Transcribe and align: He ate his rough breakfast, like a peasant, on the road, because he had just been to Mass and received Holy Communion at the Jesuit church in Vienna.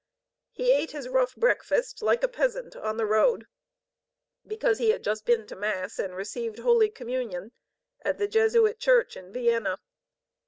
He 0.49 0.71
ate 0.71 0.93
his 0.93 1.07
rough 1.07 1.35
breakfast, 1.35 2.01
like 2.01 2.23
a 2.23 2.27
peasant, 2.27 2.75
on 2.75 2.97
the 2.97 3.05
road, 3.05 3.45
because 4.47 4.79
he 4.79 4.89
had 4.89 5.03
just 5.03 5.27
been 5.27 5.45
to 5.45 5.55
Mass 5.55 5.99
and 5.99 6.15
received 6.15 6.57
Holy 6.57 6.89
Communion 6.89 7.51
at 8.01 8.17
the 8.17 8.27
Jesuit 8.27 8.79
church 8.79 9.15
in 9.15 9.31
Vienna. 9.31 9.77